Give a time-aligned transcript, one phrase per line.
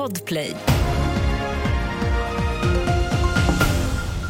[0.00, 0.56] Podplay.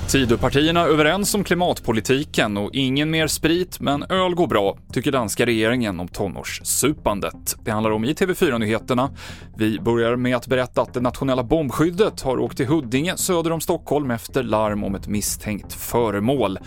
[0.09, 6.01] Tidöpartierna överens om klimatpolitiken och ingen mer sprit, men öl går bra, tycker danska regeringen
[6.01, 7.57] om tonårssupandet.
[7.65, 9.11] Det handlar om i TV4-nyheterna.
[9.57, 13.61] Vi börjar med att berätta att det nationella bombskyddet har åkt till Huddinge söder om
[13.61, 16.59] Stockholm efter larm om ett misstänkt föremål.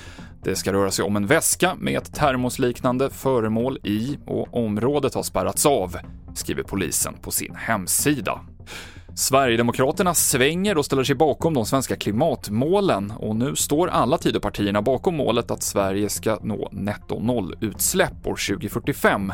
[0.43, 5.23] Det ska röra sig om en väska med ett termosliknande föremål i och området har
[5.23, 5.97] spärrats av,
[6.35, 8.39] skriver polisen på sin hemsida.
[9.15, 15.15] Sverigedemokraterna svänger och ställer sig bakom de svenska klimatmålen och nu står alla Tidöpartierna bakom
[15.15, 19.33] målet att Sverige ska nå netto noll-utsläpp år 2045.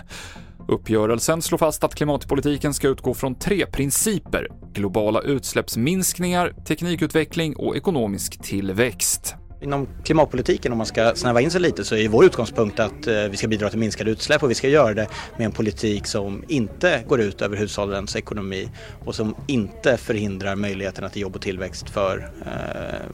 [0.68, 4.48] Uppgörelsen slår fast att klimatpolitiken ska utgå från tre principer.
[4.74, 9.39] Globala utsläppsminskningar, teknikutveckling och ekonomisk tillväxt.
[9.62, 13.24] Inom klimatpolitiken, om man ska snäva in sig lite, så är vår utgångspunkt att eh,
[13.32, 16.44] vi ska bidra till minskade utsläpp och vi ska göra det med en politik som
[16.48, 18.70] inte går ut över hushållens ekonomi
[19.06, 23.06] och som inte förhindrar möjligheterna till jobb och tillväxt för eh,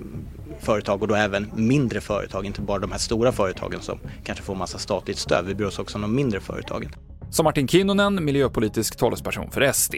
[0.60, 4.56] företag och då även mindre företag, inte bara de här stora företagen som kanske får
[4.56, 5.46] massa statligt stöd.
[5.46, 6.92] Vi bryr oss också om de mindre företagen.
[7.30, 9.96] Som Martin Kinnunen, miljöpolitisk talesperson för SD.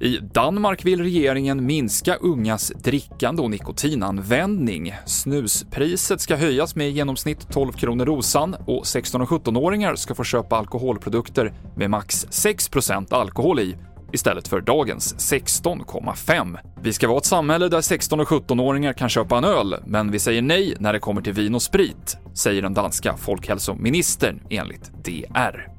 [0.00, 4.94] I Danmark vill regeringen minska ungas drickande och nikotinanvändning.
[5.06, 10.24] Snuspriset ska höjas med i genomsnitt 12 kronor rosan och 16 och 17-åringar ska få
[10.24, 13.76] köpa alkoholprodukter med max 6% alkohol i
[14.12, 16.58] istället för dagens 16,5.
[16.82, 20.18] Vi ska vara ett samhälle där 16 och 17-åringar kan köpa en öl, men vi
[20.18, 25.76] säger nej när det kommer till vin och sprit, säger den danska folkhälsoministern enligt DR.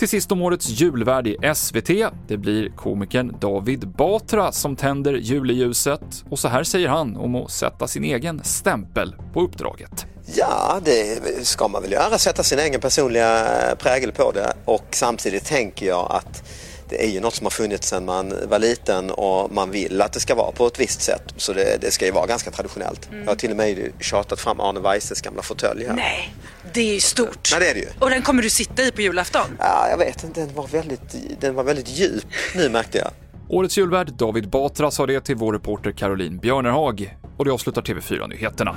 [0.00, 1.88] Till sist om årets julvärd i SVT.
[2.28, 7.50] Det blir komikern David Batra som tänder juleljuset och så här säger han om att
[7.50, 10.06] sätta sin egen stämpel på uppdraget.
[10.34, 13.46] Ja, det ska man väl göra, sätta sin egen personliga
[13.78, 16.42] prägel på det och samtidigt tänker jag att
[16.90, 20.12] det är ju något som har funnits sedan man var liten och man vill att
[20.12, 21.22] det ska vara på ett visst sätt.
[21.36, 23.08] Så det, det ska ju vara ganska traditionellt.
[23.08, 23.20] Mm.
[23.20, 25.94] Jag har till och med tjatat fram Arne Weises gamla fåtölj här.
[25.94, 26.34] Nej,
[26.72, 27.48] det är ju stort.
[27.52, 27.88] Nej, det är det ju.
[27.98, 29.56] Och den kommer du sitta i på julafton?
[29.58, 30.40] Ja, jag vet inte.
[30.40, 33.10] Den var väldigt, den var väldigt djup nu märkte jag.
[33.48, 38.76] Årets julvärd David Batra sa det till vår reporter Caroline Björnerhag och det avslutar TV4-nyheterna.